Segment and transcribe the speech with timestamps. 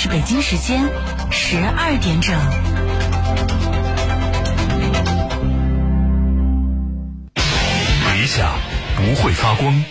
[0.00, 0.88] 是北京时间
[1.28, 2.32] 十二点整。
[8.14, 8.48] 理想
[8.94, 9.84] 不会发光，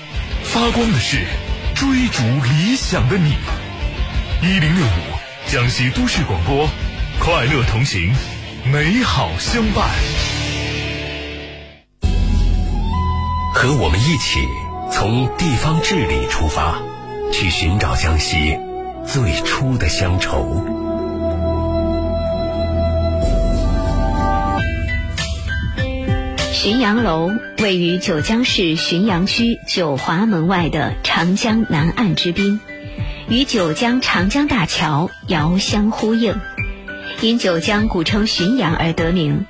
[0.46, 1.26] 发光的是
[1.76, 3.34] 追逐理想的你。
[4.42, 6.70] 一零六五，江西都市广播，
[7.20, 8.16] 快乐同行，
[8.72, 9.90] 美好相伴。
[13.54, 14.40] 和我们一起
[14.90, 16.78] 从地方治理出发，
[17.34, 18.58] 去寻找江西
[19.08, 20.66] 最初的乡愁。
[26.52, 32.60] 浔阳楼位于九江市浔阳区九华门外的长江南岸之滨，
[33.30, 36.36] 与九江长江大桥遥相呼应，
[37.22, 39.46] 因九江古称浔阳而得名。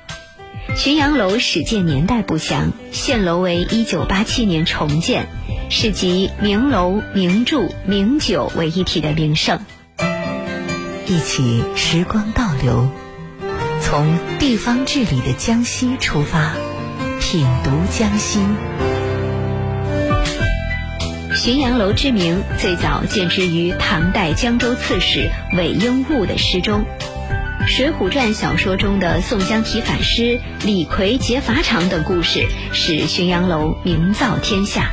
[0.76, 5.26] 浔阳楼始建年代不详，现楼为一九八七年重建，
[5.70, 9.60] 是集名楼、名著、名酒为一体的名胜。
[11.06, 12.88] 一起时光倒流，
[13.82, 16.54] 从地方治理的江西出发，
[17.20, 18.40] 品读江西。
[21.34, 26.84] 浔阳楼之名最早见之于唐代江州刺史韦应物的诗中。
[27.66, 34.90] 《水浒传》小说中的宋江提反诗、李逵劫法场等故事，使浔阳楼名噪天下。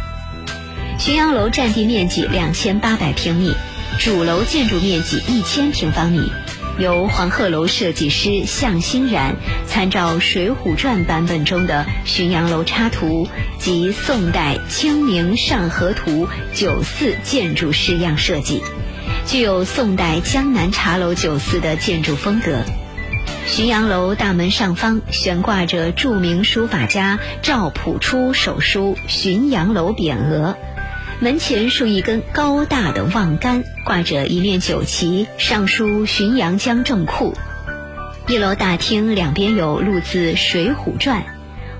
[0.98, 3.54] 浔阳楼占地面积两千八百平米，
[4.00, 6.32] 主楼建筑面积一千平方米，
[6.80, 9.36] 由黄鹤楼设计师向欣然
[9.68, 13.28] 参照《水浒传》版本中的浔阳楼插图
[13.60, 18.64] 及宋代《清明上河图》九四建筑式样设计。
[19.28, 22.62] 具有宋代江南茶楼酒肆的建筑风格。
[23.48, 30.58] 浔阳楼大门上方悬挂着著名书法家赵朴初手书“浔阳楼”匾额，
[31.22, 37.34] 门前竖一根高大的望杆，挂着一面酒旗，上书“浔阳江正库”。
[38.28, 41.22] 一楼大厅两边有录自《水浒传》，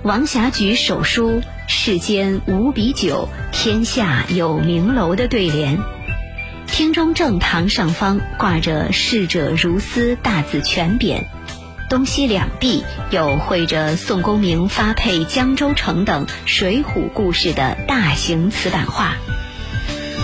[0.02, 5.78] 王侠举手书“世间无比酒，天下有名楼”的对联。
[6.66, 11.24] 厅中正堂上方挂着“逝者如斯”大字全匾，
[11.88, 19.14] 东西两壁有绘着宋公明发配江州城等水浒故事的大型瓷板画。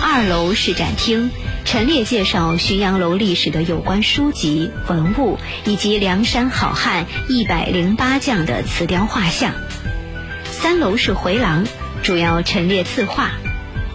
[0.01, 1.31] 二楼是展厅，
[1.63, 9.53] 陈列介绍浔阳楼历史的有关书籍、文物以及梁山好汉一百零八将的瓷雕画像。
[10.51, 11.65] 三楼是回廊，
[12.03, 13.31] 主要陈列字画。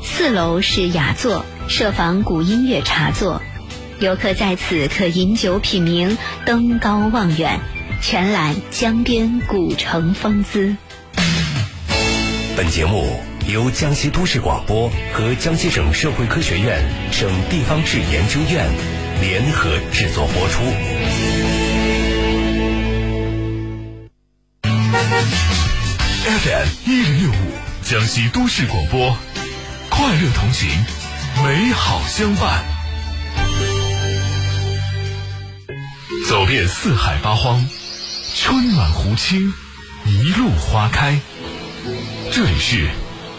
[0.02, 1.44] 四楼是雅座。
[1.70, 3.42] 设仿古音乐茶座，
[4.00, 6.16] 游客在此可饮酒品茗，
[6.46, 7.58] 登高望远，
[8.00, 10.76] 全览江边古城风姿。
[12.56, 18.70] 本节目由江西都市广播和江西省社会科学院省地方志研究院
[19.20, 20.62] 联合制作播出。
[26.40, 27.34] FM 一零六五，
[27.82, 29.16] 江西都市广播，
[29.90, 30.68] 快乐同行。
[31.44, 32.64] 美好相伴，
[36.28, 37.66] 走遍四海八荒，
[38.34, 39.50] 春暖湖清，
[40.04, 41.18] 一路花开。
[42.30, 42.86] 这里是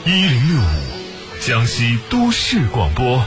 [0.08, 3.24] 一零六五江西都市广播。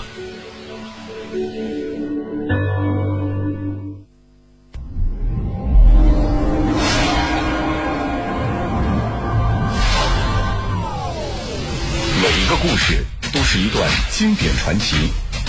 [12.21, 13.05] 每一个故事。
[13.33, 14.95] 都是一段经典传奇。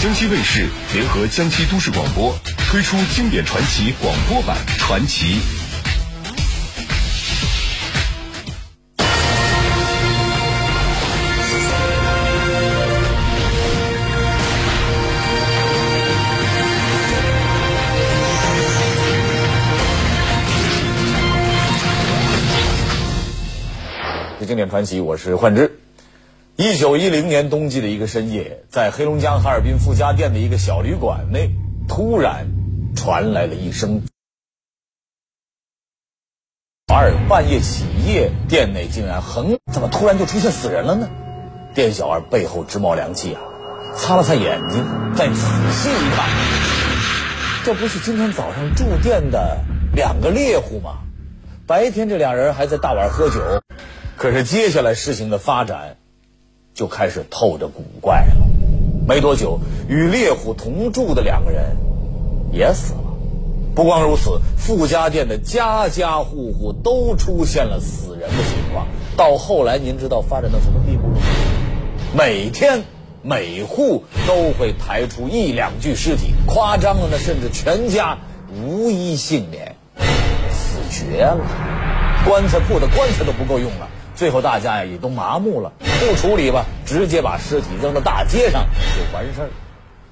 [0.04, 2.36] 江西卫视联合江西都市广播
[2.70, 5.38] 推出经典传奇广播版《传奇》。
[24.46, 25.83] 经典传奇，我是幻之。
[26.56, 31.50] 一九一零年冬季的一个深夜，在黑龙江哈尔滨富家店的一个小旅馆内，
[31.88, 32.46] 突然
[32.96, 34.04] 传来了一声。
[36.94, 41.10] 二半夜起夜，店内竟然横，怎么突然就出现死人了呢？
[41.74, 43.42] 店小二背后直冒凉气啊！
[43.98, 44.86] 擦了擦眼睛，
[45.16, 46.30] 再仔细一看，
[47.66, 49.58] 这不是今天早上住店的
[49.96, 51.00] 两个猎户吗？
[51.66, 53.42] 白天这俩人还在大碗喝酒，
[54.18, 55.98] 可是接下来事情的发展。
[56.74, 58.46] 就开始透着古怪了。
[59.08, 61.78] 没多久，与猎户同住的两个人
[62.52, 63.00] 也死了。
[63.76, 68.88] 不光如此，富家店的家家户户都出现了死人的情况。
[69.18, 71.22] 到后来，您知道发展到什么地步了吗？
[72.16, 72.84] 每天
[73.24, 78.18] 每户都会抬出一两具尸体，夸张的呢，甚至全家
[78.56, 79.76] 无一幸免，
[80.52, 81.40] 死绝了。
[82.26, 85.74] 棺材铺的棺材都不够用了，最后大家呀也都麻木了，
[86.10, 88.66] 不处理吧，直接把尸体扔到大街上
[88.96, 89.50] 就完事儿。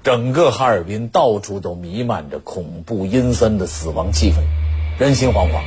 [0.03, 4.37] 整个哈尔滨到处都弥漫着恐怖阴森的死亡气氛，
[4.99, 5.61] 人心惶惶。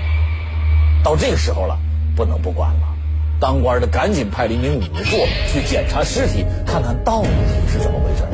[1.05, 1.79] 到这个时候了，
[2.17, 2.94] 不能不管了。
[3.41, 7.29] 当官的赶紧派了一名仵作去检查尸体，看看到底
[7.70, 8.25] 是怎么回事。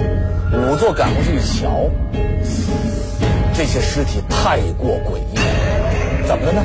[0.57, 1.91] 仵作赶过去一瞧，
[3.53, 6.63] 这些尸体太过诡异，怎么了呢？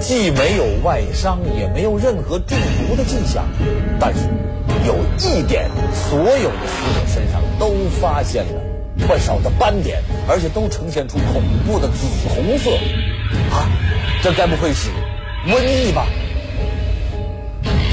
[0.00, 2.58] 既没有外伤，也没有任何中
[2.88, 3.44] 毒的迹象，
[4.00, 4.20] 但是
[4.86, 8.60] 有一点，所有的死者身上都发现了
[9.06, 12.70] 不少的斑点，而且都呈现出恐怖的紫红色。
[13.50, 13.70] 啊，
[14.22, 14.90] 这该不会是
[15.46, 16.06] 瘟疫吧？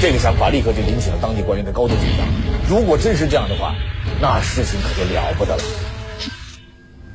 [0.00, 2.26] 这个想法立刻就引起了当地官员的高度紧张。
[2.68, 3.74] 如果真是这样的话，
[4.20, 5.62] 那事情可就了不得了。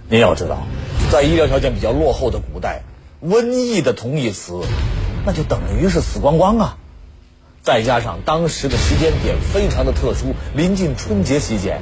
[0.08, 0.66] 您要知道，
[1.12, 2.84] 在医疗条件比较落后的古代，
[3.24, 4.62] 瘟疫的同义词，
[5.26, 6.78] 那就等于是死光光啊！
[7.66, 11.82] 再加上当时的时间点非常的特殊，临近春节期间，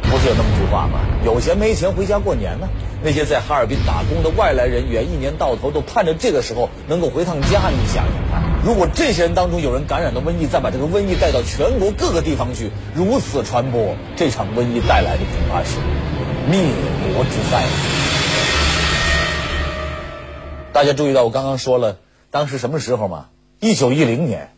[0.00, 1.00] 不是有那么句话吗？
[1.22, 2.66] 有钱没钱回家过年呢。
[3.04, 7.68] 那些在哈尔滨打工的外来人员，一年到头都盼着这个时候能够回趟家。
[7.68, 15.76] 你想想看，如果这些人当中有人感染了瘟疫，再把这个瘟疫带到全国各个地方去，如此传播，这场瘟疫带来的恐怕是
[16.50, 16.64] 灭
[17.14, 17.66] 国之灾。
[20.72, 21.98] 大家注意到我刚刚说了，
[22.30, 23.26] 当时什么时候吗？
[23.60, 24.52] 一九一零年，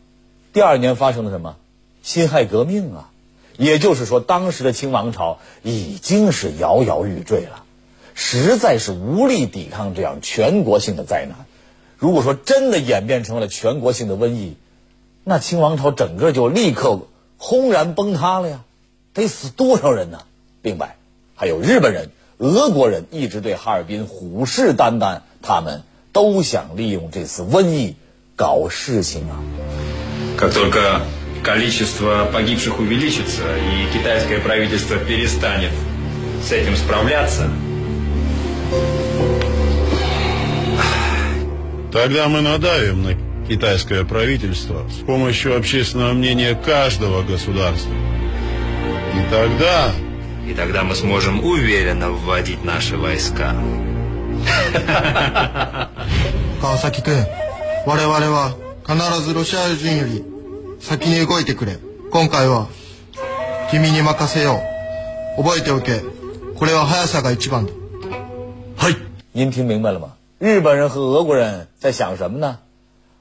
[0.53, 1.55] 第二年发生了什么？
[2.03, 3.09] 辛亥革命啊！
[3.57, 7.63] 也就是说，当时的清王朝已经是摇摇欲坠了。
[8.15, 11.45] 实在是无力抵抗这样全国性的灾难。
[11.97, 14.57] 如果说真的演变成了全国性的瘟疫，
[15.23, 16.99] 那清王朝整个就立刻
[17.37, 18.63] 轰然崩塌了呀！
[19.13, 20.23] 得死多少人呢？
[20.61, 20.97] 另外，
[21.35, 22.09] 还有日本人、
[22.39, 27.95] 俄国人一直对哈尔滨虎视眈眈，他们都想利用这次瘟疫
[28.35, 29.90] 搞事情啊。
[30.40, 31.02] Как только
[31.42, 35.70] количество погибших увеличится и китайское правительство перестанет
[36.42, 37.48] с этим справляться.
[41.92, 43.14] Тогда мы надавим на
[43.48, 47.92] китайское правительство с помощью общественного мнения каждого государства.
[49.14, 49.92] И тогда...
[50.46, 53.54] И тогда мы сможем уверенно вводить наши войска.
[56.60, 57.14] 川崎君、
[57.86, 58.54] 我々は
[58.86, 60.29] 必ずロシア人より
[60.80, 61.78] 先に動いてくれ。
[62.10, 62.68] 今回は
[63.70, 64.60] 君に任せよ
[65.38, 65.42] う。
[65.42, 66.00] 覚えておけ。
[66.56, 67.72] これは速さが一番だ。
[68.78, 68.94] 嘿，
[69.32, 70.16] 您听明白了吗？
[70.38, 72.58] 日本人和俄国人在想什么呢？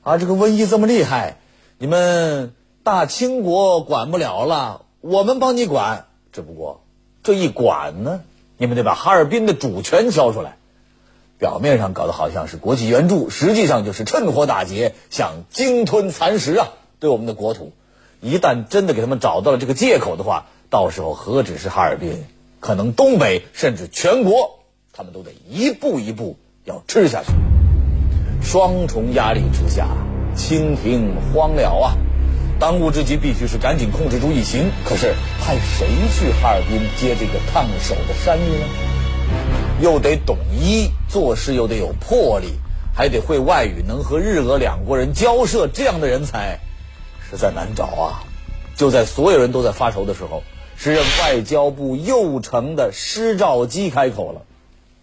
[0.04, 1.38] 啊，这个瘟疫这么厉害，
[1.78, 2.54] 你们
[2.84, 6.06] 大清国管不了了，我们帮你管。
[6.32, 6.84] 只不过
[7.24, 8.22] 这一管呢，
[8.58, 10.58] 你们得把哈尔滨的主权交出来。
[11.38, 16.70] 表面上搞得好像是国际援助，实际上就是趁火打劫，想鲸吞蚕食啊！
[17.01, 17.73] 对我们的国土，
[18.21, 22.25] 一旦真的给他们找到了这个借口的话，到时候何止是哈尔滨，
[22.61, 24.61] 可能东北甚至全国，
[24.93, 27.33] 他们都得一步一步要吃下去。
[28.43, 29.89] 双重压力之下，
[30.37, 31.97] 清廷慌了啊！
[32.59, 34.71] 当务之急必须是赶紧控制住疫情。
[34.85, 38.67] 可是派谁去哈尔滨接这个烫手的山芋呢？
[39.81, 42.49] 又得懂医，做事又得有魄力，
[42.95, 46.61] 还得会外语，能和日俄两国人交涉，这样的人才
[47.31, 48.27] 实在难找啊！
[48.75, 50.43] 就在所有人都在发愁的时候，
[50.77, 54.43] 时任外交部右丞的施肇基开口了，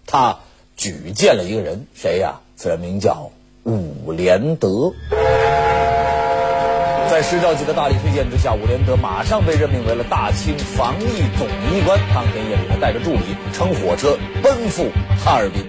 [0.05, 0.39] 他
[0.75, 2.41] 举荐了一个人，谁呀？
[2.57, 3.31] 此人名叫
[3.63, 4.93] 伍连德。
[7.09, 11.97] 在施肇基的大力推荐之下，伍连德马上被任命为了大清防疫总医官。
[12.13, 13.21] 当天夜里，他带着助理
[13.53, 14.89] 乘火车奔赴
[15.23, 15.65] 哈尔滨。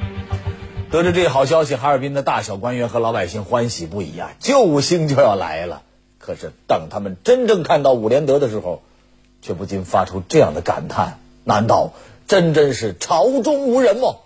[0.90, 4.32] 得知这一好消息，哈尔滨的大小官员和老百姓欢喜不已啊！
[4.40, 5.82] 救星就要来了。
[6.28, 8.82] 可是等他们真正看到伍连德的时候，
[9.40, 11.94] 却不禁发出这样的感叹：难道
[12.26, 14.16] 真真是朝中无人吗？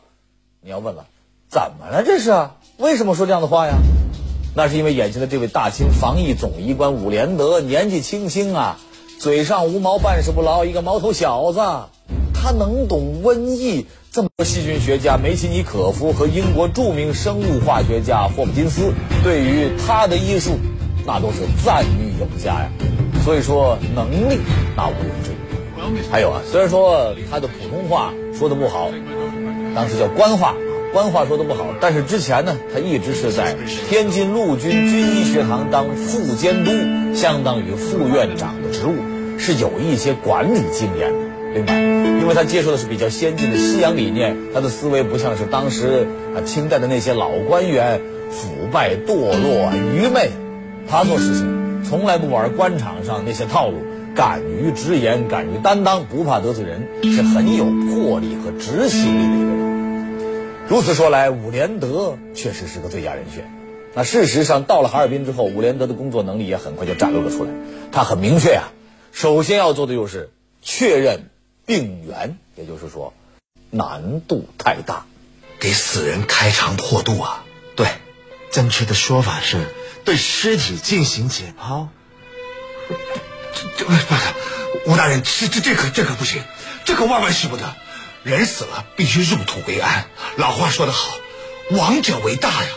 [0.61, 1.07] 你要问了，
[1.49, 2.03] 怎么了？
[2.03, 3.75] 这是为什么说这样的话呀？
[4.57, 8.81] 那是因为眼前的这位大清防疫总医官伍连德年纪轻轻啊，
[9.21, 11.61] 嘴上无毛，办事不牢，一个毛头小子，
[12.35, 13.87] 他能懂瘟疫？
[14.11, 18.93] 这么多细菌学家梅奇尼可夫和英国著名生物化学家霍普金斯
[19.23, 20.59] 对于他的医术，
[21.07, 22.69] 那都是赞誉有加呀。
[23.25, 24.39] 所以说能力
[24.77, 26.11] 那毋庸置疑。
[26.11, 28.91] 还有啊，虽然说他的普通话说的不好，
[29.75, 30.55] 当时叫官话。
[30.93, 33.57] 官话说的不好，但是之前呢，他一直是在
[33.89, 36.71] 天津陆军军医学堂当副监督，
[37.15, 38.97] 相当于副院长的职务，
[39.39, 41.19] 是有一些管理经验的。
[41.55, 41.75] 另外，
[42.21, 46.07] 因为他接受的是比较先进的西洋理念，他的思维不像是当时
[46.37, 50.29] 啊清代的那些老官员，腐败堕落、愚昧。
[50.89, 53.79] 他做事情从来不玩官场上那些套路，
[54.15, 60.69] 敢于直言，敢于担当，不怕得罪人，是很有魄力和执行力的一个人。
[60.69, 63.51] 如此说来，伍连德确实是个最佳人选。
[63.95, 67.51] 那事实上，到了哈尔滨之后，伍连德的工作能力也很快就展露了出来。
[67.91, 68.73] 他很明确啊，
[69.13, 70.31] 首先要做的就是
[70.63, 71.29] 确认
[71.67, 73.13] 病源，也就是说，
[73.71, 75.05] 难度太大，
[75.61, 77.45] 给死人开肠破肚啊！
[77.77, 77.87] 对，
[78.51, 79.59] 正确的说法是
[80.05, 81.89] 对尸体进行解剖。
[83.55, 84.01] 这这不是
[84.87, 86.43] 吴大人，这这这可这可不行，
[86.85, 87.63] 这可万万使不得。
[88.25, 90.07] 人死了必须入土为安，
[90.37, 91.17] 老话说得好，
[91.71, 92.69] 亡者为大呀。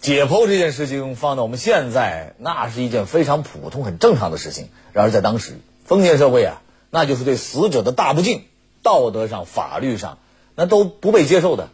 [0.00, 4.68] 解剖这件事情放到我们现在，那是一件非常普通、很正常的事情。
[4.92, 6.60] 然而在当时封建社会啊，
[6.90, 8.44] 那就是对死者的大不敬，
[8.82, 10.18] 道德上、法律上
[10.54, 11.70] 那都不被接受的。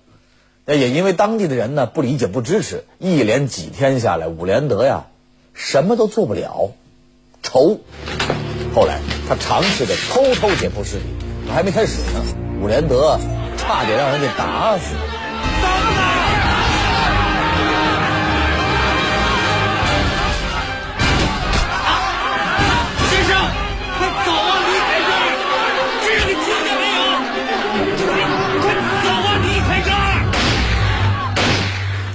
[0.74, 5.06] 也因为当地的人呢不理解、不支持，一连几天下来，伍连德呀
[5.54, 6.72] 什么都做不了，
[7.42, 7.80] 愁。
[8.74, 11.04] 后来他尝试着偷偷解剖尸体，
[11.52, 12.22] 还没开始呢，
[12.62, 13.18] 伍连德
[13.56, 14.94] 差点让人给打死。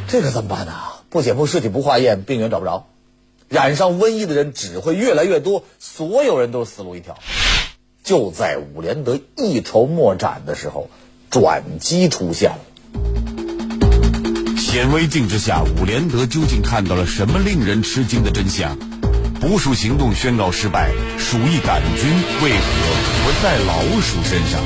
[0.07, 0.74] 这可怎么办呢？
[1.09, 2.88] 不解剖尸体，不化验，病源找不着，
[3.50, 7.17] 染上瘟疫的人只会越来越多，所有人都死路一条。
[8.03, 10.89] 就在伍连德一筹莫展的时候，
[11.29, 12.59] 转机出现了。
[14.57, 18.77] 显微镜之下，伍连德究竟看到了什么令人吃惊的真相？
[19.39, 22.09] 捕鼠行动宣告失败，鼠疫杆菌
[22.43, 22.65] 为何
[23.24, 24.62] 不在老鼠身上？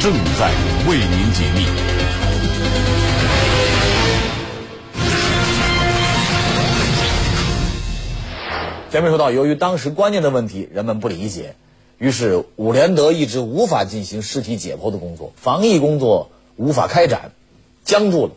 [0.00, 0.52] 正在
[0.88, 2.25] 为您解密。
[8.88, 11.56] 前面说到，由于当时观念的问题，人们不理解，
[11.98, 17.32] 于是伍连德一直无法进行尸体解剖的工作，防疫工作无法开展，
[17.84, 18.32] 僵住了。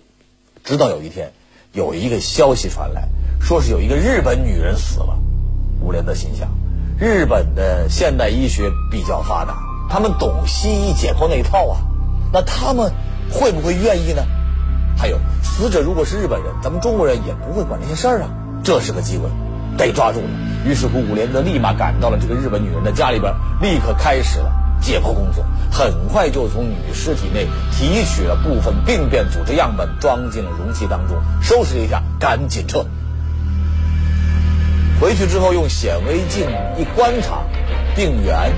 [0.64, 1.34] 直到有一天，
[1.72, 3.08] 有一个消息传来，
[3.40, 5.20] 说是有一个日本女人死了。
[5.82, 6.50] 伍连德心想，
[7.00, 11.78] 日本的现代医学比较发达，他们懂西医解剖那一套啊，
[12.34, 12.92] 那他们
[13.32, 14.24] 会不会愿意呢？
[14.98, 18.30] 还有，死者如果是日本人，咱们中国人也不会管这些事儿啊，
[18.64, 19.30] 这是个机会。
[19.80, 20.28] 被抓住了，
[20.66, 25.46] 于是乎伍连德立马赶到了这个日本女人的家里边，立刻开始了解剖工作。
[25.72, 32.86] 很快就从女尸体内提取了部分病变组织样本，装进了容器当中，收拾一下，赶紧撤。
[35.00, 36.46] 回去之后用显微镜
[36.78, 37.44] 一观察，
[37.96, 38.52] 病源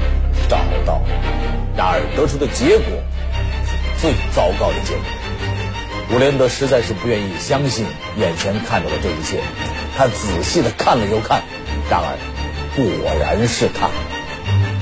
[0.50, 1.02] 找到了，
[1.78, 2.86] 然而得出的结果
[3.64, 5.04] 是最糟糕的结果。
[6.16, 7.86] 伍连德实在是不愿意相信
[8.18, 9.40] 眼前看到的这一切。
[10.02, 11.44] 他仔细的看了又看，
[11.88, 12.18] 然而
[12.76, 13.92] 果然是他。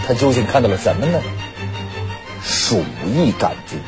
[0.07, 1.19] 他究竟看到了什么呢？
[2.41, 3.79] 鼠疫杆菌。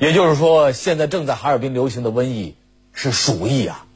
[0.00, 2.56] 也就是说，现在正在哈尔滨流行的瘟疫
[2.92, 3.86] 是鼠疫啊。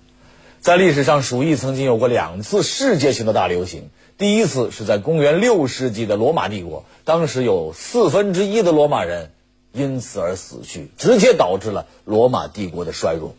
[0.60, 3.90] 在历史上，鼠疫曾经有过两次世界性的大流行。
[4.18, 9.32] 第一次是在公元六世纪的罗马帝国，当时有四分之一的罗马人
[9.72, 13.34] 因此而死去，直接导致了罗马帝国的衰弱。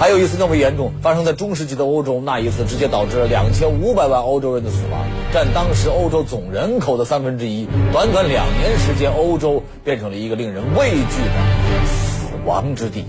[0.00, 7.68] 还有一次更为严重，发生在中世纪的欧洲，那一次直接导致了两千五百万欧洲人的死亡，占当时欧洲总人口的三分之一。
[7.92, 13.04] 短短两年时间，欧洲变成了一个令人畏惧的死亡之地。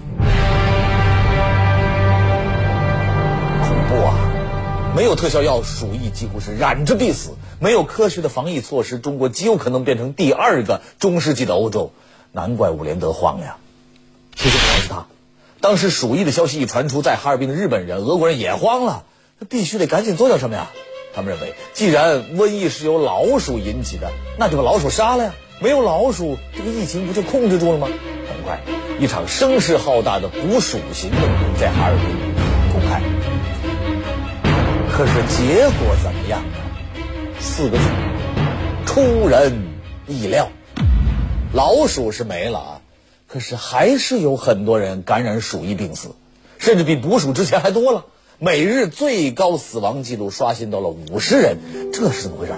[3.61, 4.13] 恐怖啊！
[4.93, 11.93] 没有特效药，鼠疫几乎是染着必死；没有科学的防疫措施，中国极有可能变成第二个中世纪的欧洲。
[12.33, 13.55] 难怪伍连德慌呀！
[14.35, 15.05] 其实不光是他。
[15.61, 19.03] 当时鼠疫的消息一传出，在哈尔滨的日本人、俄国人也慌了，
[19.37, 20.71] 那必须得赶紧做点什么呀！
[21.13, 25.33] 他们认为，既然瘟疫是由老鼠引起的，那就把老鼠杀了呀！
[25.59, 27.87] 没有老鼠，这个疫情不就控制住了吗？
[28.27, 28.59] 很快，
[28.99, 31.19] 一场声势浩大的捕鼠行动
[31.59, 32.07] 在哈尔滨
[32.73, 32.99] 公开。
[34.91, 36.41] 可是结果怎么样？
[37.39, 37.83] 四个字：
[38.87, 39.61] 出人
[40.07, 40.49] 意料。
[41.53, 42.80] 老鼠是没了啊。
[43.31, 46.09] 可是还是有很多人感染鼠疫病死，
[46.57, 48.05] 甚至比捕鼠之前还多了。
[48.39, 51.57] 每日最高死亡记录刷新到了五十人，
[51.93, 52.53] 这是怎么回事？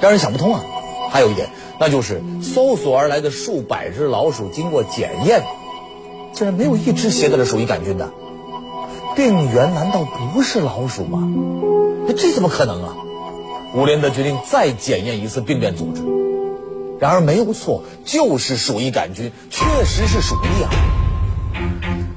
[0.00, 0.64] 让人想不通啊！
[1.10, 5.44] 还有一点，那就是搜索而来的数百只老鼠经过检验，
[6.32, 8.10] 竟然没有一只携带了鼠疫杆菌的。
[9.14, 11.32] 病源难道不是老鼠吗？
[12.16, 12.96] 这怎么可能啊？
[13.76, 16.02] 伍连德决定再检验一次病变组织。
[16.98, 20.70] 然而没有错，就是鼠疫杆菌，确实是鼠疫啊。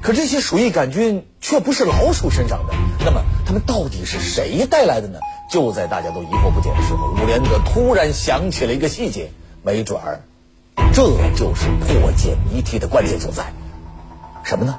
[0.02, 5.18] 可这些鼠疫杆菌却不是老鼠身上的，那么它们到底是谁带来的呢？
[5.50, 9.30] 就在大家都疑惑不解的时候，伍连德突然想起了一个细节，
[9.62, 10.20] 没准儿，
[10.94, 11.02] 这
[11.34, 13.52] 就是破解谜题的关键所在。
[14.44, 14.78] 什么呢？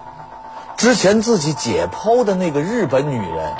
[0.78, 3.54] 之前自己解剖的那个日本女人，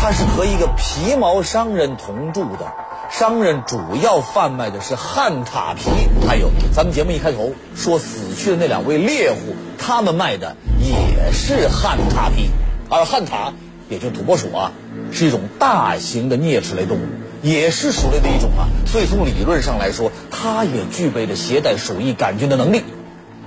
[0.00, 2.72] 她是和一个皮毛商人同住的。
[3.10, 5.90] 商人主要贩卖的是旱獭皮，
[6.28, 12.50] 还有咱们节目一开头说死去的那两位猎户，他们卖的也是旱獭皮。
[12.90, 13.52] 而旱獭，
[13.88, 14.72] 也就是土拨鼠啊，
[15.10, 17.06] 是一种大型的啮齿类动物，
[17.42, 18.68] 也是鼠类的一种啊。
[18.86, 22.84] 所以从理论上来说，它也具备着携带鼠疫杆菌的能力。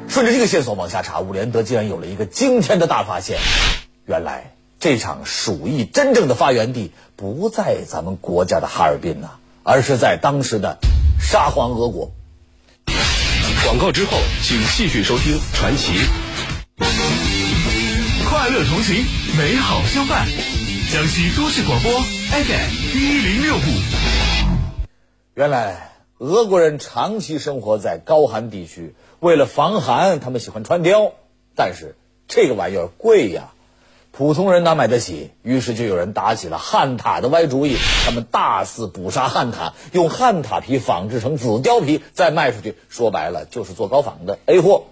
[0.08, 3.38] 顺着这个线索往下查，伍连德竟然有了一个惊天的大发现：
[4.06, 9.30] 原来这场鼠疫真正的发源地不在咱们国家的哈尔滨呐。
[9.64, 10.80] 而是在当时的
[11.20, 12.12] 沙皇俄国。
[13.64, 15.94] 广告之后，请继续收听《传奇》，
[18.28, 19.06] 快乐同行，
[19.38, 20.28] 美好相伴。
[20.92, 23.60] 江西都市广播 FM 一零六五。
[25.36, 31.14] 原来俄国人长期生活在高寒地区，为了防寒，他们喜欢穿貂，
[31.56, 31.96] 但是
[32.28, 33.54] 这个玩意儿贵呀。
[34.14, 35.32] 普通人哪买得起？
[35.42, 37.78] 于是就有人打起了旱獭的歪主意。
[38.06, 42.76] 他们大肆捕杀旱獭，用旱獭皮仿制成紫貂皮，再卖出去。
[42.90, 44.84] 说白了就是做高仿的 A 货。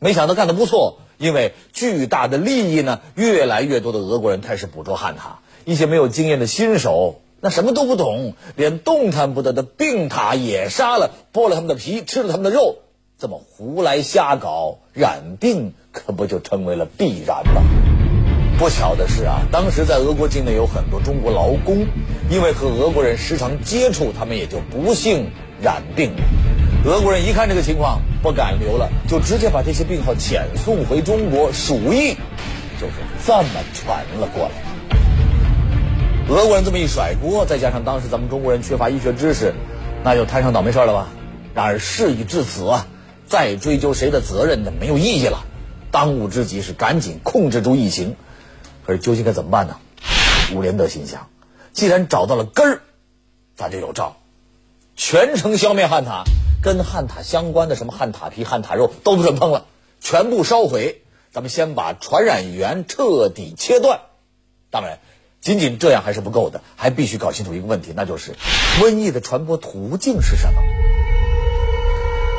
[0.00, 5.36] 没想到干得不错，因为巨大的利益呢，越来越多的俄国人开始捕捉旱獭。
[5.64, 12.78] 一些没有经验的新手，那什么都不懂，连动弹不得的病獭也杀了，剥了他们的皮，吃了他们的肉。
[13.18, 17.95] 这么胡来瞎搞，染病可不就成为了必然吗？
[18.58, 21.86] 不巧的是啊，当时在俄国境内有很多中国劳工，
[22.30, 26.22] 因为和俄国人时常接触，他们也就不幸染病了。
[26.86, 32.14] 俄国人一看这个情况，不敢留了，就直接把这些病号遣送回中国，鼠疫
[32.80, 32.94] 就是
[33.26, 34.50] 这么传了过来。
[36.30, 39.52] 俄国人这么一甩锅，再加上当时咱们中国人缺乏医学知识，
[40.02, 41.08] 那就摊上倒霉事儿了吧。
[41.54, 42.86] 然而事已至此啊，
[43.26, 44.72] 再追究谁的责任呢？
[44.80, 45.44] 没有意义了。
[45.90, 48.16] 当务之急是赶紧控制住疫情。
[48.86, 49.76] 可是究竟该怎么办呢？
[50.54, 51.28] 伍连德心想，
[51.72, 52.80] 既然找到了根儿，
[53.56, 54.16] 咱就有招，
[54.94, 56.22] 全城消灭旱獭，
[56.62, 59.66] 跟旱獭相关的什么旱獭皮、旱獭肉都不准碰了，
[60.00, 61.02] 全部烧毁。
[61.32, 64.02] 咱们先把传染源彻底切断。
[64.70, 65.00] 当然，
[65.40, 68.36] 仅仅这样还是不够的，还必须搞清楚一个问题，那就是
[68.78, 70.62] 瘟疫的传播途径是什么。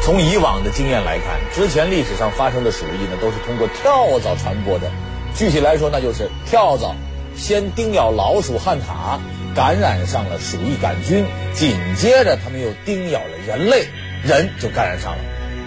[0.03, 4.89] 从以往的经验来看，之前历史上发生的鼠疫呢，都是通过跳蚤传播的。
[5.37, 6.95] 具体来说，那就是跳蚤
[7.35, 9.19] 先叮咬老鼠、旱獭，
[9.55, 13.85] 感染上了鼠疫杆菌，紧接着它们又叮咬了人类，
[14.23, 15.19] 人就感染上了，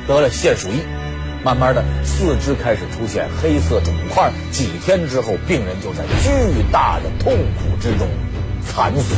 [0.08, 0.82] 得了腺鼠疫。
[1.44, 8.08] 慢慢的，四肢开始出现黑色肿块，几天之后，病人就在巨大的痛苦之中
[8.66, 9.14] 惨死。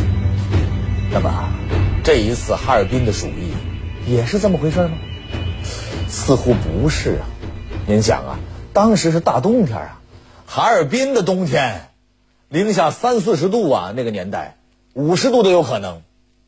[1.10, 1.48] 那么，
[2.04, 3.54] 这一次哈尔滨的鼠疫
[4.06, 4.92] 也是这么回事吗？
[6.08, 7.24] 似乎不是啊。
[7.86, 8.38] 您想啊，
[8.74, 9.98] 当时是大冬天啊。
[10.54, 11.88] 哈尔滨的冬天，
[12.50, 14.58] 零下三四十度啊，那个年代
[14.92, 16.02] 五十度都有可能，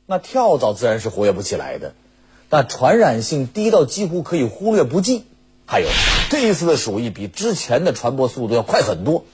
[0.04, 1.94] 那跳蚤自然是活跃不起来的。
[2.50, 5.24] 但传染性低到几乎可以忽略不计。
[5.64, 5.88] 还有
[6.28, 9.24] 这一次的鼠疫比之前的传播速度要快很多，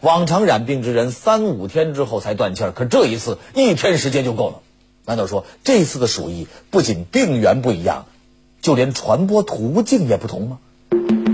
[0.00, 4.62] 往常染病之人三五天之后才断气儿，可这一次一天时间就够了。
[5.06, 8.06] 难道说这次的鼠疫不仅病源不一样，
[8.62, 10.58] 就连传播途径也不同吗？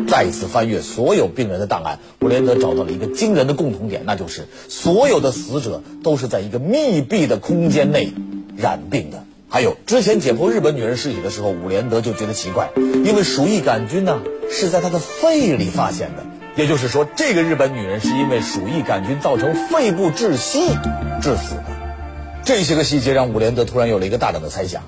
[0.09, 8.13] 再次翻阅所有病人的档案，伍连德找到了一个惊人的共同点，那就是所有的死者都是在一个密闭的空间内
[8.57, 9.23] 染病的。
[9.51, 16.25] 还有之前解剖日本女人尸体的时候，伍连德就觉得奇怪，因为鼠疫杆菌呢是在她的肺里发现的，
[16.57, 20.71] 也就是说，这个日本女人是因为鼠疫杆菌造成肺部窒息
[21.21, 21.65] 致死的。
[22.45, 24.83] 这些个细节让伍连德突然有了一个大胆的猜想。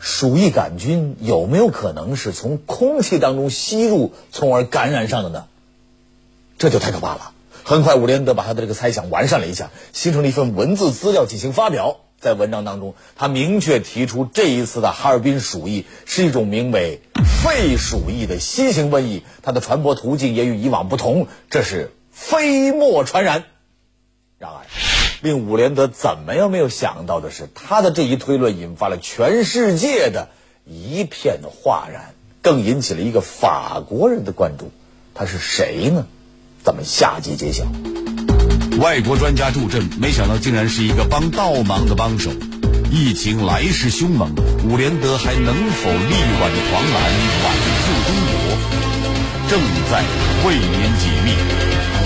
[0.00, 5.46] 鼠疫杆菌有没有可能是从空气当中吸入，从而感染上的呢？
[6.58, 7.32] 这就太可怕了。
[7.64, 11.98] 很快，伍连德把他的这个猜想完善了一下，形成了一份文字资料进行发表。
[12.20, 17.00] 在文章当中，他明确提出，这一次的哈尔滨鼠疫是一种名为
[17.44, 23.44] 肺鼠疫的新型瘟疫，它的传播途径也与以往不同，这是飞沫传染。
[24.38, 24.97] 然而。
[25.20, 30.28] 令伍连德怎么也没有想到的是，他的这一推论引发了全世界的
[30.64, 34.70] 一片哗然，更引起了一个法国人的关注。
[35.14, 36.06] 他是谁呢？
[36.62, 37.64] 咱们下集揭晓。
[38.80, 42.30] 外国专家助阵，没想到竟然是一个帮倒忙的帮手。
[42.92, 44.32] 疫情来势凶猛，
[44.64, 47.02] 伍连德还能否力挽狂澜，
[47.44, 48.56] 挽救中国？
[49.50, 50.04] 正在
[50.46, 51.97] 为您解密。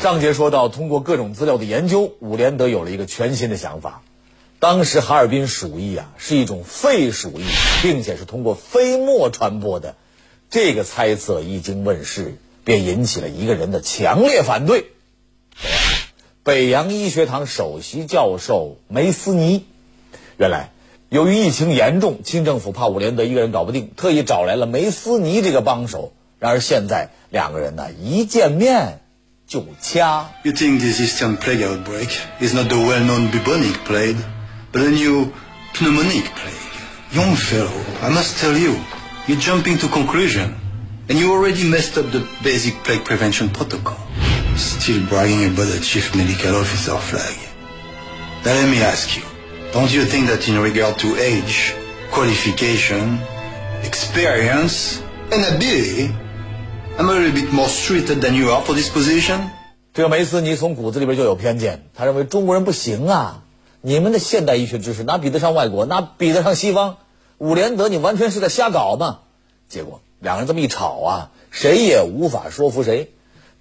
[0.00, 4.00] 上节说到，通过各种资料的研究，伍连德有了一个全新的想法。
[4.58, 7.44] 当时哈尔滨鼠疫啊是一种肺鼠疫，
[7.82, 9.96] 并且是通过飞沫传播的。
[10.48, 14.86] 这个猜测一经问世，便引起了一个人的强烈反对。
[16.42, 19.66] 北洋医学堂首席教授梅斯尼，
[20.38, 20.70] 原来
[21.10, 26.14] 由于疫情严重，清政府怕伍连德一个人搞不定，特意找来了梅斯尼这个帮手。
[26.38, 28.99] 然而现在两个人呢一见面
[30.44, 34.16] You think this Eastern plague outbreak is not the well-known bubonic plague,
[34.70, 35.32] but a new
[35.74, 36.54] pneumonic plague?
[37.10, 38.78] Young fellow, I must tell you,
[39.26, 40.54] you're jumping to conclusion,
[41.08, 43.98] and you already messed up the basic plague prevention protocol.
[44.54, 47.36] Still bragging about the chief medical officer flag.
[48.44, 49.24] Now let me ask you,
[49.72, 51.74] don't you think that in regard to age,
[52.12, 53.18] qualification,
[53.82, 56.14] experience, and ability,
[57.00, 59.48] I'm a little bit more suited than you are for this position?
[59.94, 63.42] 这个梅斯尼从骨子里边就有偏见，他认为中国人不行啊！
[63.80, 66.98] 你们的现代医学知识哪比得上外国，哪比得上西方？
[67.38, 69.20] 伍连德，你完全是在瞎搞嘛！
[69.66, 73.10] 结果两个人这么一吵啊，谁也无法说服谁。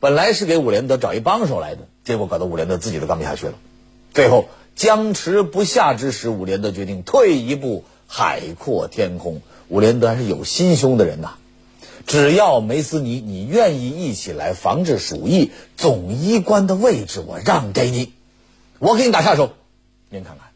[0.01, 3.53] 本来是给伍连德找一帮手来的，结果搞得伍连德自己都干不下去了。
[4.13, 9.41] 最后僵持不下之时，伍连德决定退一步，海阔天空。
[9.69, 11.35] 伍连德还是有心胸的人呐。
[12.09, 18.13] 只要梅斯尼你愿意一起来防治鼠疫，总医官的位置我让给你，
[18.79, 19.51] 我给你打下手。
[20.09, 20.47] 您看看，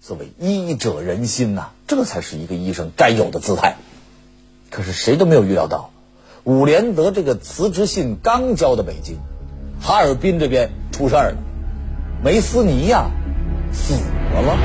[0.00, 3.74] 所谓医者仁心呐、这才是一个医生该有的姿态。
[4.70, 5.90] 可是谁都没有预料到，
[6.44, 9.18] 伍连德这个辞职信刚交到北京，
[9.82, 11.38] 哈尔滨这边出事儿了，
[12.22, 13.10] 梅斯尼呀、
[13.72, 14.56] 死了。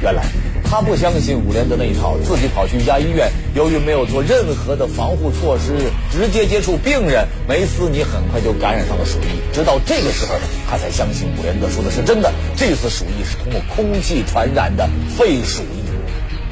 [0.00, 0.24] 原来
[0.68, 5.72] 他不相信伍连德那一套，自己跑去一家医院，由于没有做任何的防护措施，
[6.10, 9.40] 直接接触病人，梅斯尼很快就感染上了鼠疫。
[9.54, 10.34] 直到这个时候，
[10.68, 15.86] 他才相信伍连德说的是真的，这次鼠疫是通过空气传染的肺鼠疫。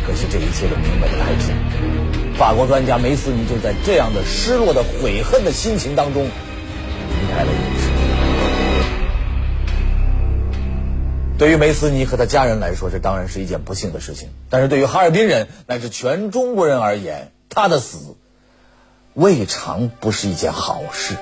[0.06, 1.52] 可惜这一切都明白的太迟。
[2.38, 8.03] 法国专家梅斯尼就在这样的失落的、悔恨的心情当中离开了人世。
[11.36, 14.28] 对于梅斯尼和他家人来说，这当然是一件不幸的事情。
[14.50, 18.14] 但是对于哈尔滨人乃至全中国人而言，他的死
[19.14, 21.16] 未尝不是一件好事，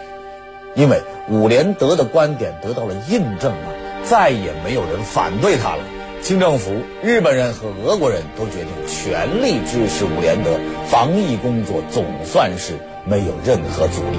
[0.75, 3.68] 因为伍连德的观点得到了印证啊，
[4.05, 5.83] 再也没有人反对他了。
[6.20, 6.70] 清政府、
[7.03, 10.51] 日本人和俄国人都决定全力支持伍连德，
[10.88, 12.75] 防疫工作总算是
[13.07, 14.18] 没有任何阻力。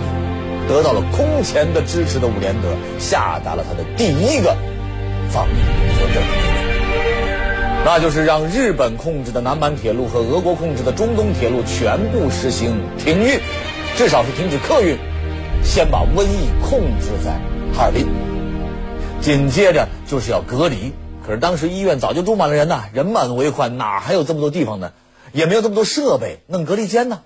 [0.67, 4.55] 得到了空前的支持的伍连德，下达了他的第一个
[5.33, 6.27] 防疫工作任务，
[7.83, 13.39] 那就是让日本控制的南满铁路和俄国控制的中东铁路全部实行停运，
[13.97, 14.95] 至少是停止客运，
[15.63, 17.31] 先把瘟疫控制在
[17.75, 18.05] 哈尔滨，
[19.21, 20.93] 紧接着就是要隔离。
[21.25, 24.91] 可是当时医院早就住满了人呐，人满为患，哪还有这么多地方呢？
[25.31, 27.21] 也没有这么多设备弄隔离间呢。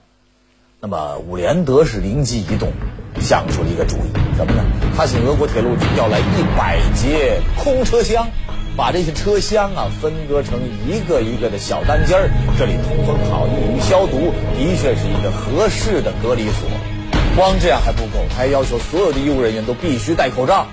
[0.80, 2.72] 那么伍连德是灵机一动，
[3.20, 4.64] 想出了一个主意，什么呢？
[4.96, 8.28] 他请俄国铁路局调来一百节空车厢，
[8.78, 16.70] 把这些车厢啊分割成一个一个的小单间儿，这里通风好，易于消毒，的确是一个合适的隔离所。
[17.36, 20.68] 光这样还不够，他还要求所有的医务人员都必须戴口罩。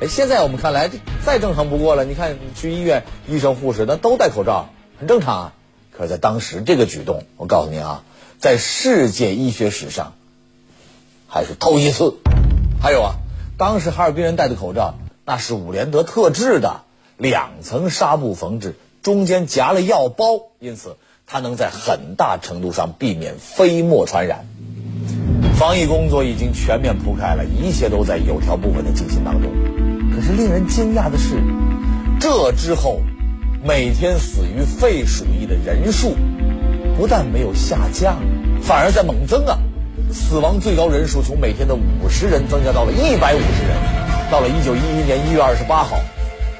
[0.00, 2.04] 哎，现在我们看来这再正常不过了。
[2.04, 5.52] 你看去医院，医生护士那都戴口罩，很正常啊。
[5.96, 8.02] 可是，在当时这个举动，我告诉你啊，
[8.38, 10.14] 在世界医学史上
[11.28, 12.14] 还是头一次。
[12.80, 13.14] 还有啊，
[13.56, 16.82] 当时哈尔滨人戴的口罩，那是伍连德特制的，
[17.16, 20.24] 两层纱布缝制，中间夹了药包，
[20.60, 24.46] 因此它能在很大程度上避免飞沫传染。
[25.58, 29.50] 防疫工作已经全面铺开了，一切都在有条不紊的进行当中。
[30.14, 31.34] 可是令人惊讶的是，
[32.20, 33.00] 这之后，
[33.64, 36.14] 每天死于肺鼠疫的人数
[36.96, 38.18] 不但没有下降，
[38.62, 39.58] 反而在猛增啊！
[40.12, 43.76] 死亡最高人数从每天的五十人增加到了一百五十人。
[44.30, 46.00] 到了一九一一年一月二十八号，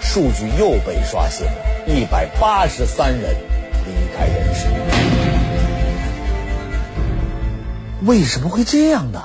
[0.01, 1.53] 数据又被刷新了，
[1.87, 3.37] 一百八十三人
[3.85, 4.67] 离开人世。
[8.07, 9.21] 为什么会这样呢？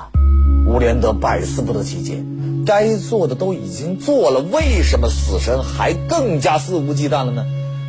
[0.68, 2.24] 吴连德百思不得其解。
[2.66, 7.46] 该做的都已经做了，为什么死神还更加肆无忌惮了呢？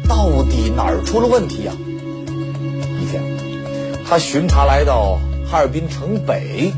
[0.09, 1.73] 到底哪儿出了问题呀、
[3.01, 3.23] 一天，
[4.05, 6.73] 他巡查来到哈尔滨城北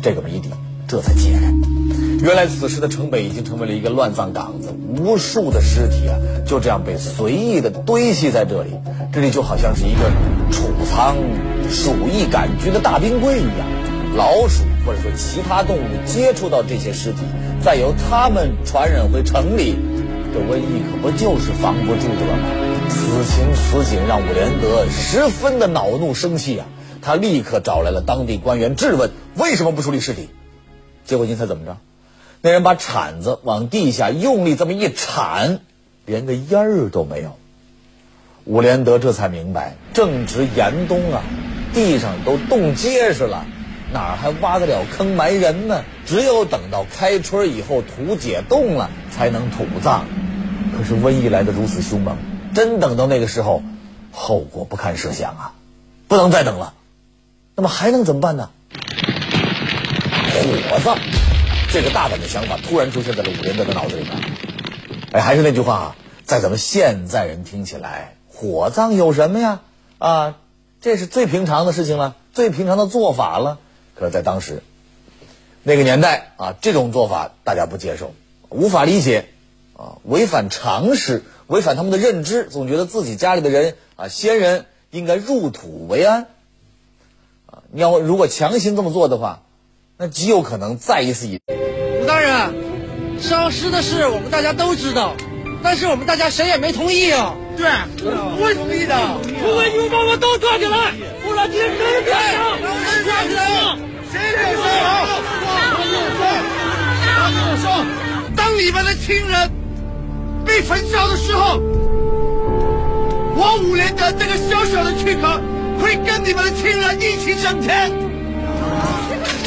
[0.00, 0.48] 这个谜底，
[0.86, 1.52] 这才解开。
[2.22, 6.16] 原来此时的城北已经成为了一个乱葬岗子，无数的尸体啊
[6.46, 8.70] 就这样被随意的堆砌在这里，
[9.12, 10.10] 这里就好像是一个
[10.50, 11.16] 储藏
[11.68, 13.66] 鼠疫杆菌的大冰柜一样。
[14.16, 17.18] 老鼠或者说其他动物接触到这些尸体，
[17.62, 19.76] 再由它们传染回城里，
[20.32, 22.48] 这瘟疫可不就是防不住了吗？
[22.88, 26.66] 此情此景让伍连德十分的恼怒生气啊！
[27.02, 30.28] 他立刻找来了当地官员质问：为什么不处理尸体？
[31.04, 31.76] 结果您猜怎么着？
[32.40, 35.60] 那人把铲子往地下用力这么一铲，
[36.06, 37.36] 连个烟儿都没有。
[38.44, 41.22] 伍连德这才明白，正值严冬啊，
[41.74, 43.44] 地上都冻结实了，
[43.92, 45.84] 哪还挖得了坑埋人呢？
[46.06, 50.06] 只有等到开春以后土解冻了，才能土葬。
[50.76, 52.16] 可是瘟疫来得如此凶猛，
[52.54, 53.62] 真等到那个时候，
[54.12, 55.52] 后果不堪设想啊！
[56.06, 56.72] 不能再等了。
[57.58, 58.50] 那么还能怎么办呢？
[60.70, 60.96] 火葬。
[61.72, 64.12] 这个大胆的想法突然出现在了伍连德的脑子里面。
[65.10, 69.60] 哎，还是那句话啊，在咱们现在人听起来，火葬有什么呀？
[69.98, 70.36] 啊，
[70.80, 73.58] 这是最平常的事情了，最平常的做法了。
[73.96, 74.62] 可是，在当时
[75.64, 78.14] 那个年代啊，这种做法大家不接受，
[78.50, 79.30] 无法理解
[79.76, 86.28] 啊，违反常识，违反他们的认知，总觉得自己家里的人啊，先人应该入土为安
[87.48, 87.64] 啊。
[87.72, 89.42] 你要如果强行这么做的话，
[89.96, 91.40] 那极有可能再一次以。
[92.00, 92.54] 武大人，
[93.20, 95.14] 烧尸的事我们大家都知道，
[95.62, 97.34] 但是我们大家谁也没同意啊。
[97.56, 97.66] 对，
[98.04, 98.94] 我会同意的。
[99.40, 100.92] 除非你们把我都抓起来，
[101.24, 102.22] 不然今天谁也别想。
[103.04, 103.42] 抓起来！
[104.12, 104.62] 谁也别想。
[107.10, 107.66] 我跟我说，
[108.36, 109.50] 当你们的亲人
[110.46, 111.58] 被焚烧的时候，
[113.34, 115.40] 我五连德这个小小的躯壳
[115.80, 117.90] 会跟你们的亲人一起升天。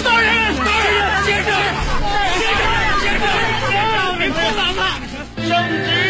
[0.03, 1.53] 大人，大人，先生，
[2.39, 2.61] 先生，
[3.01, 3.23] 先生，
[4.15, 4.81] 你们不能了！
[5.37, 5.49] 升
[5.85, 6.00] 职。